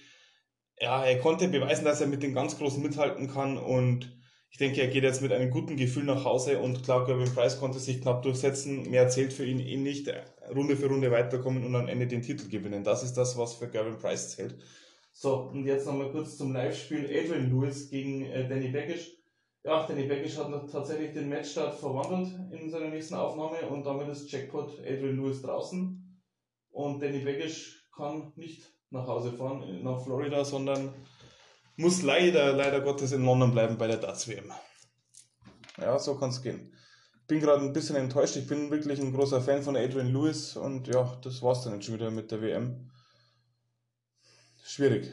ja, 0.81 1.05
er 1.05 1.21
konnte 1.21 1.47
beweisen, 1.47 1.85
dass 1.85 2.01
er 2.01 2.09
mit 2.09 2.25
den 2.25 2.35
ganz 2.35 2.59
Großen 2.59 2.83
mithalten 2.83 3.31
kann 3.31 3.59
und 3.59 4.11
ich 4.55 4.59
denke, 4.59 4.83
er 4.83 4.87
geht 4.87 5.03
jetzt 5.03 5.21
mit 5.21 5.33
einem 5.33 5.51
guten 5.51 5.77
Gefühl 5.77 6.05
nach 6.05 6.25
Hause 6.25 6.61
und 6.61 6.85
klar, 6.85 7.05
Gervin 7.05 7.35
Price 7.35 7.59
konnte 7.59 7.81
sich 7.81 8.01
knapp 8.01 8.23
durchsetzen. 8.23 8.89
Mehr 8.89 9.09
zählt 9.09 9.33
für 9.33 9.45
ihn 9.45 9.59
eh 9.59 9.77
nicht. 9.77 10.09
Runde 10.55 10.77
für 10.77 10.87
Runde 10.87 11.11
weiterkommen 11.11 11.65
und 11.65 11.75
am 11.75 11.89
Ende 11.89 12.07
den 12.07 12.23
Titel 12.23 12.49
gewinnen. 12.49 12.85
Das 12.85 13.03
ist 13.03 13.15
das, 13.15 13.37
was 13.37 13.55
für 13.55 13.67
Gervin 13.67 13.99
Price 13.99 14.37
zählt. 14.37 14.55
So, 15.11 15.51
und 15.53 15.67
jetzt 15.67 15.87
nochmal 15.87 16.13
kurz 16.13 16.37
zum 16.37 16.53
Live-Spiel. 16.53 17.05
Adrian 17.07 17.51
Lewis 17.51 17.91
gegen 17.91 18.27
äh, 18.27 18.49
Danny 18.49 18.69
Beckisch. 18.69 19.17
Ja, 19.65 19.89
Danny 19.89 20.05
Beckisch 20.05 20.39
hat 20.39 20.53
tatsächlich 20.71 21.13
den 21.13 21.29
Matchstart 21.29 21.75
verwandelt 21.75 22.33
in 22.53 22.71
seiner 22.71 22.91
nächsten 22.91 23.17
Aufnahme 23.17 23.67
und 23.69 23.85
damit 23.85 24.07
ist 24.07 24.31
Jackpot 24.31 24.79
Adrian 24.79 25.17
Lewis 25.17 25.43
draußen. 25.43 26.23
Und 26.71 27.03
Danny 27.03 27.19
Beckisch 27.19 27.89
kann 27.93 28.33
nicht 28.37 28.63
nach 28.91 29.09
Hause 29.09 29.33
fahren, 29.33 29.83
nach 29.83 30.01
Florida, 30.05 30.45
sondern 30.45 30.95
muss 31.77 32.03
leider, 32.03 32.53
leider 32.53 32.81
Gottes 32.81 33.13
in 33.13 33.25
London 33.25 33.53
bleiben 33.53 33.79
bei 33.79 33.87
der 33.87 33.97
Darts 33.97 34.29
WM. 34.29 34.53
Ja, 35.79 35.99
so 35.99 36.15
kann 36.17 36.31
es 36.31 36.43
gehen. 36.43 36.73
Bin 37.27 37.41
gerade 37.41 37.65
ein 37.65 37.73
bisschen 37.73 37.97
enttäuscht. 37.97 38.37
Ich 38.37 38.47
bin 38.47 38.71
wirklich 38.71 39.01
ein 39.01 39.13
großer 39.13 39.41
Fan 39.41 39.63
von 39.63 39.77
Adrian 39.77 40.13
Lewis 40.13 40.57
und 40.57 40.89
ja, 40.89 41.19
das 41.23 41.43
war's 41.43 41.63
dann 41.63 41.75
jetzt 41.75 41.87
schon 41.87 41.95
wieder 41.95 42.11
mit 42.11 42.31
der 42.31 42.43
WM. 42.43 42.91
Schwierig. 44.63 45.11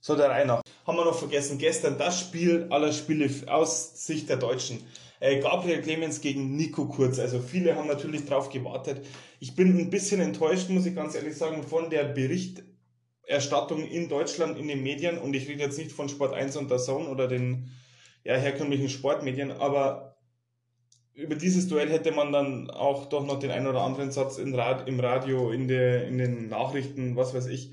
So, 0.00 0.16
der 0.16 0.44
nach. 0.44 0.62
Haben 0.86 0.96
wir 0.96 1.04
noch 1.04 1.18
vergessen, 1.18 1.58
gestern 1.58 1.98
das 1.98 2.20
Spiel 2.20 2.66
aller 2.70 2.92
Spiele 2.92 3.30
aus 3.48 4.06
Sicht 4.06 4.28
der 4.28 4.36
Deutschen. 4.36 4.82
Äh, 5.20 5.40
Gabriel 5.40 5.82
Clemens 5.82 6.20
gegen 6.20 6.56
Nico 6.56 6.86
Kurz. 6.86 7.18
Also 7.18 7.40
viele 7.40 7.74
haben 7.74 7.88
natürlich 7.88 8.24
drauf 8.24 8.48
gewartet. 8.48 9.04
Ich 9.40 9.54
bin 9.54 9.76
ein 9.76 9.90
bisschen 9.90 10.20
enttäuscht, 10.20 10.70
muss 10.70 10.86
ich 10.86 10.94
ganz 10.94 11.14
ehrlich 11.14 11.36
sagen, 11.36 11.62
von 11.62 11.90
der 11.90 12.04
Berichterstattung 13.28 13.86
in 13.86 14.08
Deutschland 14.08 14.58
in 14.58 14.68
den 14.68 14.82
Medien. 14.82 15.18
Und 15.18 15.34
ich 15.34 15.48
rede 15.48 15.62
jetzt 15.62 15.78
nicht 15.78 15.92
von 15.92 16.08
Sport 16.08 16.32
1 16.32 16.56
und 16.56 16.70
der 16.70 16.78
Zone 16.78 17.08
oder 17.08 17.28
den 17.28 17.70
ja, 18.24 18.34
herkömmlichen 18.34 18.88
Sportmedien, 18.88 19.52
aber 19.52 20.16
über 21.14 21.34
dieses 21.34 21.68
Duell 21.68 21.90
hätte 21.90 22.12
man 22.12 22.32
dann 22.32 22.70
auch 22.70 23.06
doch 23.06 23.26
noch 23.26 23.38
den 23.38 23.50
einen 23.50 23.66
oder 23.66 23.82
anderen 23.82 24.12
Satz 24.12 24.38
im 24.38 24.54
Radio, 24.54 25.50
in, 25.50 25.66
der, 25.66 26.06
in 26.06 26.18
den 26.18 26.48
Nachrichten, 26.48 27.16
was 27.16 27.34
weiß 27.34 27.46
ich, 27.46 27.72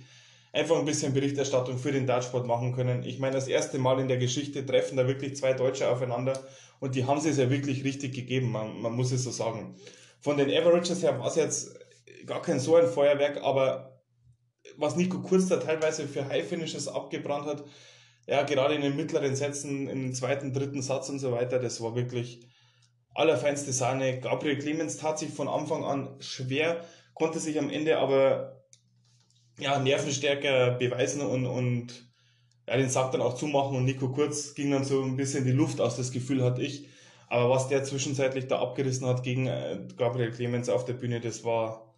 einfach 0.52 0.78
ein 0.78 0.86
bisschen 0.86 1.14
Berichterstattung 1.14 1.78
für 1.78 1.92
den 1.92 2.08
Dartsport 2.08 2.48
machen 2.48 2.74
können. 2.74 3.04
Ich 3.04 3.20
meine, 3.20 3.36
das 3.36 3.48
erste 3.48 3.78
Mal 3.78 4.00
in 4.00 4.08
der 4.08 4.18
Geschichte 4.18 4.66
treffen 4.66 4.98
da 4.98 5.08
wirklich 5.08 5.36
zwei 5.36 5.54
Deutsche 5.54 5.90
aufeinander 5.90 6.34
und 6.80 6.96
die 6.96 7.06
haben 7.06 7.20
es 7.20 7.38
ja 7.38 7.50
wirklich 7.50 7.84
richtig 7.84 8.14
gegeben, 8.14 8.52
man, 8.52 8.82
man 8.82 8.94
muss 8.94 9.12
es 9.12 9.24
so 9.24 9.32
sagen. 9.32 9.76
Von 10.20 10.38
den 10.38 10.50
Averages 10.50 11.04
her 11.04 11.20
war 11.20 11.28
es 11.28 11.36
jetzt 11.36 11.80
gar 12.26 12.42
kein 12.42 12.60
so 12.60 12.76
ein 12.76 12.88
Feuerwerk, 12.88 13.44
aber 13.44 13.95
was 14.78 14.96
Nico 14.96 15.20
Kurz 15.22 15.48
da 15.48 15.58
teilweise 15.58 16.08
für 16.08 16.28
High 16.28 16.48
Finishes 16.48 16.88
abgebrannt 16.88 17.46
hat, 17.46 17.64
ja, 18.28 18.44
gerade 18.44 18.74
in 18.74 18.82
den 18.82 18.96
mittleren 18.96 19.36
Sätzen, 19.36 19.88
im 19.88 20.14
zweiten, 20.14 20.52
dritten 20.52 20.82
Satz 20.82 21.10
und 21.10 21.20
so 21.20 21.32
weiter, 21.32 21.60
das 21.60 21.82
war 21.82 21.96
wirklich 21.96 22.48
allerfeinste 23.14 23.72
Sahne. 23.72 24.20
Gabriel 24.20 24.58
Clemens 24.58 24.98
tat 24.98 25.20
sich 25.20 25.30
von 25.30 25.48
Anfang 25.48 25.84
an 25.84 26.16
schwer, 26.20 26.84
konnte 27.14 27.40
sich 27.40 27.60
am 27.60 27.70
Ende 27.70 27.98
aber 27.98 28.66
ja, 29.60 29.80
nervenstärker 29.80 30.72
beweisen 30.72 31.22
und, 31.22 31.46
und 31.46 32.06
ja, 32.68 32.78
den 32.78 32.90
Sack 32.90 33.12
dann 33.12 33.22
auch 33.22 33.36
zumachen. 33.36 33.78
Und 33.78 33.86
Nico 33.86 34.10
Kurz 34.10 34.54
ging 34.54 34.72
dann 34.72 34.84
so 34.84 35.02
ein 35.02 35.16
bisschen 35.16 35.46
die 35.46 35.52
Luft 35.52 35.80
aus, 35.80 35.96
das 35.96 36.12
Gefühl 36.12 36.44
hatte 36.44 36.62
ich. 36.62 36.88
Aber 37.28 37.50
was 37.50 37.68
der 37.68 37.84
zwischenzeitlich 37.84 38.48
da 38.48 38.60
abgerissen 38.60 39.08
hat 39.08 39.24
gegen 39.24 39.48
äh, 39.48 39.80
Gabriel 39.98 40.32
Clemens 40.32 40.70
auf 40.70 40.86
der 40.86 40.94
Bühne, 40.94 41.22
das 41.22 41.44
war 41.44 41.96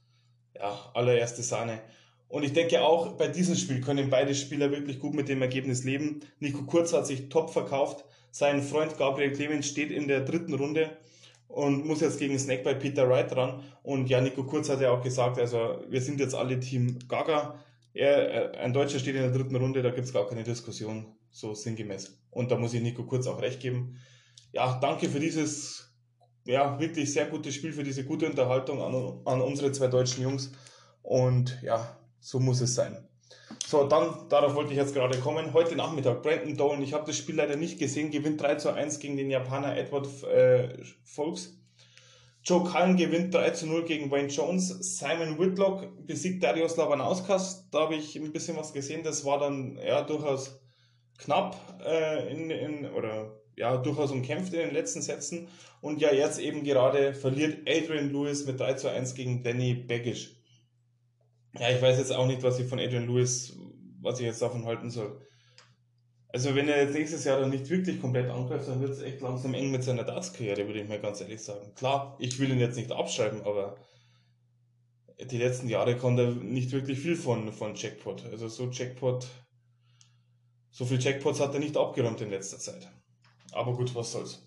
ja 0.55 0.91
allererste 0.93 1.41
Sahne. 1.41 1.81
Und 2.29 2.43
ich 2.43 2.53
denke 2.53 2.81
auch, 2.81 3.13
bei 3.13 3.27
diesem 3.27 3.55
Spiel 3.55 3.79
können 3.81 4.09
beide 4.09 4.35
Spieler 4.35 4.71
wirklich 4.71 4.99
gut 4.99 5.13
mit 5.13 5.29
dem 5.29 5.41
Ergebnis 5.41 5.83
leben. 5.83 6.21
Nico 6.39 6.63
Kurz 6.63 6.93
hat 6.93 7.07
sich 7.07 7.29
top 7.29 7.51
verkauft. 7.51 8.03
Sein 8.31 8.61
Freund 8.61 8.97
Gabriel 8.97 9.31
Clemens 9.31 9.67
steht 9.67 9.91
in 9.91 10.07
der 10.07 10.21
dritten 10.21 10.53
Runde 10.53 10.97
und 11.47 11.85
muss 11.85 12.01
jetzt 12.01 12.19
gegen 12.19 12.37
Snack 12.37 12.63
bei 12.63 12.73
Peter 12.73 13.07
Wright 13.09 13.33
ran. 13.35 13.63
Und 13.81 14.09
ja, 14.09 14.19
Nico 14.19 14.43
Kurz 14.43 14.69
hat 14.69 14.81
ja 14.81 14.91
auch 14.91 15.01
gesagt, 15.01 15.39
also 15.39 15.81
wir 15.87 16.01
sind 16.01 16.19
jetzt 16.19 16.35
alle 16.35 16.59
Team 16.59 16.99
Gaga. 17.07 17.63
Er, 17.93 18.59
ein 18.59 18.73
Deutscher 18.73 18.99
steht 18.99 19.15
in 19.15 19.21
der 19.21 19.31
dritten 19.31 19.55
Runde, 19.55 19.81
da 19.81 19.89
gibt's 19.89 20.13
gar 20.13 20.27
keine 20.27 20.43
Diskussion, 20.43 21.15
so 21.31 21.53
sinngemäß. 21.53 22.19
Und 22.29 22.51
da 22.51 22.57
muss 22.57 22.73
ich 22.73 22.81
Nico 22.81 23.03
Kurz 23.05 23.25
auch 23.25 23.41
recht 23.41 23.61
geben. 23.61 23.97
Ja, 24.51 24.77
danke 24.79 25.09
für 25.09 25.19
dieses, 25.19 25.95
ja, 26.45 26.79
wirklich 26.79 27.11
sehr 27.11 27.25
gute 27.25 27.51
Spiel, 27.51 27.71
für 27.71 27.83
diese 27.83 28.03
gute 28.03 28.27
Unterhaltung 28.27 28.81
an, 28.81 29.21
an 29.25 29.41
unsere 29.41 29.71
zwei 29.71 29.87
deutschen 29.87 30.23
Jungs. 30.23 30.51
Und 31.01 31.59
ja, 31.63 31.97
so 32.19 32.39
muss 32.39 32.61
es 32.61 32.75
sein. 32.75 32.97
So, 33.65 33.87
dann, 33.87 34.29
darauf 34.29 34.55
wollte 34.55 34.71
ich 34.71 34.77
jetzt 34.77 34.93
gerade 34.93 35.17
kommen. 35.19 35.53
Heute 35.53 35.75
Nachmittag, 35.75 36.21
Brandon 36.21 36.55
Dolan, 36.55 36.81
ich 36.81 36.93
habe 36.93 37.05
das 37.05 37.17
Spiel 37.17 37.35
leider 37.35 37.55
nicht 37.55 37.79
gesehen, 37.79 38.11
gewinnt 38.11 38.41
3 38.41 38.55
zu 38.55 38.73
1 38.73 38.99
gegen 38.99 39.17
den 39.17 39.29
Japaner 39.29 39.77
Edward 39.77 40.07
äh, 40.23 40.69
Folks. 41.03 41.57
Joe 42.43 42.63
Cullen 42.63 42.95
gewinnt 42.95 43.33
3 43.33 43.49
zu 43.51 43.67
0 43.67 43.83
gegen 43.83 44.09
Wayne 44.09 44.29
Jones. 44.29 44.69
Simon 44.97 45.37
Whitlock 45.37 46.07
besiegt 46.07 46.41
Darius 46.41 46.77
Labanauskas. 46.77 47.69
Da 47.71 47.81
habe 47.81 47.95
ich 47.95 48.15
ein 48.15 48.31
bisschen 48.31 48.55
was 48.55 48.71
gesehen. 48.71 49.03
Das 49.03 49.25
war 49.25 49.37
dann 49.37 49.77
ja 49.85 50.01
durchaus 50.01 50.61
knapp 51.17 51.57
äh, 51.85 52.31
in, 52.31 52.49
in, 52.49 52.85
oder 52.91 53.37
ja, 53.57 53.75
durchaus 53.75 54.11
umkämpft 54.11 54.53
in 54.53 54.59
den 54.59 54.73
letzten 54.73 55.01
Sätzen. 55.01 55.49
Und 55.81 55.99
ja, 55.99 56.13
jetzt 56.13 56.39
eben 56.39 56.63
gerade 56.63 57.13
verliert 57.13 57.67
Adrian 57.67 58.11
Lewis 58.11 58.45
mit 58.45 58.59
3 58.59 58.73
zu 58.75 58.89
1 58.89 59.15
gegen 59.15 59.43
Danny 59.43 59.73
Baggish. 59.73 60.36
Ja, 61.59 61.69
ich 61.69 61.81
weiß 61.81 61.97
jetzt 61.97 62.11
auch 62.11 62.27
nicht, 62.27 62.43
was 62.43 62.59
ich 62.59 62.67
von 62.67 62.79
Adrian 62.79 63.07
Lewis, 63.07 63.57
was 64.01 64.19
ich 64.19 64.25
jetzt 64.25 64.41
davon 64.41 64.65
halten 64.65 64.91
soll. 64.91 65.21
Also 66.29 66.53
wenn 66.55 66.67
er 66.67 66.83
jetzt 66.83 66.93
nächstes 66.93 67.23
Jahr 67.23 67.39
dann 67.39 67.49
nicht 67.49 67.69
wirklich 67.69 67.99
komplett 67.99 68.29
angreift, 68.29 68.67
dann 68.67 68.81
wird 68.81 68.91
es 68.91 69.01
echt 69.01 69.21
langsam 69.21 69.53
eng 69.53 69.71
mit 69.71 69.83
seiner 69.83 70.03
Darts-Karriere, 70.03 70.67
würde 70.67 70.81
ich 70.81 70.87
mal 70.87 70.99
ganz 70.99 71.21
ehrlich 71.21 71.41
sagen. 71.41 71.73
Klar, 71.73 72.15
ich 72.19 72.37
will 72.39 72.51
ihn 72.51 72.59
jetzt 72.59 72.75
nicht 72.75 72.91
abschreiben, 72.91 73.41
aber 73.41 73.77
die 75.31 75.37
letzten 75.37 75.67
Jahre 75.67 75.97
kommt 75.97 76.19
er 76.19 76.31
nicht 76.31 76.71
wirklich 76.71 76.99
viel 76.99 77.15
von, 77.15 77.51
von 77.51 77.73
Jackpot. 77.75 78.25
Also 78.25 78.49
so 78.49 78.69
Jackpot, 78.69 79.27
so 80.69 80.85
viel 80.85 81.01
Jackpots 81.01 81.39
hat 81.39 81.53
er 81.53 81.59
nicht 81.59 81.75
abgeräumt 81.75 82.21
in 82.21 82.29
letzter 82.29 82.59
Zeit. 82.59 82.87
Aber 83.53 83.75
gut, 83.75 83.95
was 83.95 84.11
soll's. 84.11 84.46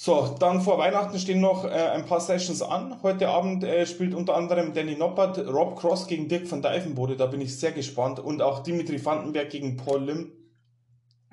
So, 0.00 0.36
dann 0.38 0.60
vor 0.60 0.78
Weihnachten 0.78 1.18
stehen 1.18 1.40
noch 1.40 1.64
äh, 1.64 1.70
ein 1.70 2.06
paar 2.06 2.20
Sessions 2.20 2.62
an. 2.62 3.02
Heute 3.02 3.30
Abend 3.30 3.64
äh, 3.64 3.84
spielt 3.84 4.14
unter 4.14 4.36
anderem 4.36 4.72
Danny 4.72 4.94
Noppert, 4.94 5.38
Rob 5.38 5.76
Cross 5.76 6.06
gegen 6.06 6.28
Dirk 6.28 6.48
van 6.48 6.62
Dijvenbode. 6.62 7.16
Da 7.16 7.26
bin 7.26 7.40
ich 7.40 7.58
sehr 7.58 7.72
gespannt. 7.72 8.20
Und 8.20 8.40
auch 8.40 8.60
Dimitri 8.60 9.04
Vandenberg 9.04 9.50
gegen 9.50 9.76
Paul 9.76 10.04
Lim. 10.04 10.32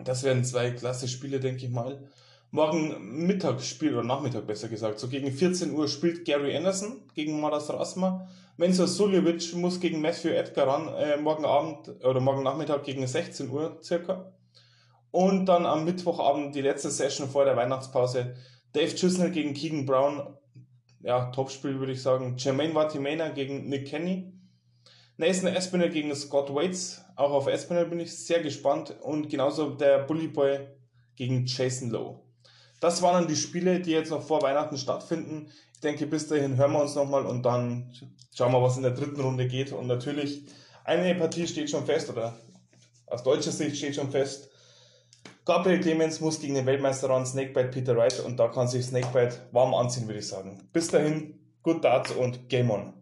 Das 0.03 0.23
werden 0.23 0.43
zwei 0.43 0.71
klasse 0.71 1.07
Spiele, 1.07 1.39
denke 1.39 1.67
ich 1.67 1.71
mal. 1.71 2.09
Morgen 2.49 3.27
Mittag 3.27 3.61
spielt, 3.61 3.93
oder 3.93 4.03
Nachmittag 4.03 4.47
besser 4.47 4.67
gesagt, 4.67 4.97
so 4.97 5.09
gegen 5.09 5.31
14 5.31 5.71
Uhr 5.71 5.87
spielt 5.87 6.25
Gary 6.25 6.57
Anderson 6.57 7.03
gegen 7.13 7.39
Maras 7.39 7.71
Rasma. 7.71 8.27
Menzo 8.57 8.87
Suljovic 8.87 9.53
muss 9.53 9.79
gegen 9.79 10.01
Matthew 10.01 10.29
Edgar 10.29 10.67
ran, 10.67 10.87
äh, 10.95 11.17
morgen 11.17 11.45
Abend 11.45 12.03
oder 12.03 12.19
morgen 12.19 12.41
Nachmittag 12.41 12.83
gegen 12.83 13.05
16 13.05 13.47
Uhr 13.47 13.77
circa. 13.83 14.33
Und 15.11 15.45
dann 15.45 15.67
am 15.67 15.85
Mittwochabend 15.85 16.55
die 16.55 16.61
letzte 16.61 16.89
Session 16.89 17.29
vor 17.29 17.45
der 17.45 17.55
Weihnachtspause 17.55 18.35
Dave 18.75 18.93
Chisnell 18.93 19.31
gegen 19.31 19.53
Keegan 19.53 19.85
Brown, 19.85 20.35
ja, 21.01 21.31
Topspiel 21.31 21.79
würde 21.79 21.93
ich 21.93 22.01
sagen. 22.01 22.35
Jermaine 22.37 22.73
Vatimena 22.73 23.29
gegen 23.29 23.69
Nick 23.69 23.87
Kenny. 23.87 24.33
Nathan 25.15 25.47
Espinel 25.47 25.89
gegen 25.89 26.13
Scott 26.13 26.53
Waits. 26.53 27.01
Auch 27.15 27.31
auf 27.31 27.47
Espinel 27.47 27.85
bin 27.85 28.01
ich 28.01 28.13
sehr 28.13 28.41
gespannt. 28.41 28.93
Und 29.01 29.29
genauso 29.29 29.69
der 29.69 29.99
Bully 29.99 30.27
Boy 30.27 30.67
gegen 31.15 31.45
Jason 31.45 31.89
Lowe. 31.89 32.19
Das 32.81 33.01
waren 33.01 33.13
dann 33.13 33.27
die 33.29 33.37
Spiele, 33.37 33.79
die 33.79 33.91
jetzt 33.91 34.09
noch 34.09 34.21
vor 34.21 34.41
Weihnachten 34.41 34.77
stattfinden. 34.77 35.49
Ich 35.73 35.79
denke, 35.79 36.05
bis 36.05 36.27
dahin 36.27 36.57
hören 36.57 36.73
wir 36.73 36.81
uns 36.81 36.95
nochmal 36.95 37.25
und 37.25 37.43
dann 37.43 37.93
schauen 38.35 38.51
wir, 38.51 38.61
was 38.61 38.75
in 38.75 38.83
der 38.83 38.91
dritten 38.91 39.21
Runde 39.21 39.47
geht. 39.47 39.71
Und 39.71 39.87
natürlich, 39.87 40.43
eine 40.83 41.15
Partie 41.15 41.47
steht 41.47 41.69
schon 41.69 41.85
fest, 41.85 42.09
oder 42.09 42.37
aus 43.07 43.23
deutscher 43.23 43.51
Sicht 43.51 43.77
steht 43.77 43.95
schon 43.95 44.11
fest. 44.11 44.49
Gabriel 45.45 45.79
Clemens 45.79 46.21
muss 46.21 46.39
gegen 46.39 46.55
den 46.55 46.65
Weltmeister 46.65 47.07
ran, 47.07 47.23
Snakebite 47.23 47.67
Peter 47.67 47.95
Wright, 47.95 48.19
und 48.19 48.39
da 48.39 48.47
kann 48.47 48.67
sich 48.67 48.83
Snakebite 48.83 49.47
warm 49.51 49.75
anziehen, 49.75 50.07
würde 50.07 50.17
ich 50.17 50.27
sagen. 50.27 50.67
Bis 50.73 50.87
dahin, 50.87 51.39
gut 51.61 51.83
Darts 51.83 52.11
und 52.11 52.49
Game 52.49 52.71
On. 52.71 52.93